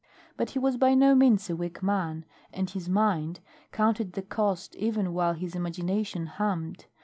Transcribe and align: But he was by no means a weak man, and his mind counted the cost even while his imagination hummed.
But 0.35 0.49
he 0.49 0.57
was 0.57 0.77
by 0.77 0.95
no 0.95 1.13
means 1.13 1.47
a 1.47 1.55
weak 1.55 1.83
man, 1.83 2.25
and 2.51 2.67
his 2.67 2.89
mind 2.89 3.39
counted 3.71 4.13
the 4.13 4.23
cost 4.23 4.75
even 4.77 5.13
while 5.13 5.33
his 5.33 5.53
imagination 5.53 6.25
hummed. 6.25 6.87